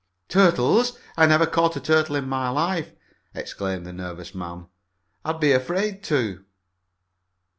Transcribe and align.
"Turtles! 0.29 0.97
I 1.15 1.27
never 1.27 1.45
caught 1.45 1.75
a 1.75 1.79
turtle 1.79 2.15
in 2.15 2.27
my 2.27 2.49
life!" 2.49 2.91
exclaimed 3.35 3.85
the 3.85 3.93
nervous 3.93 4.33
man. 4.33 4.65
"I'd 5.23 5.39
be 5.39 5.51
afraid 5.51 6.01
to!" 6.05 6.43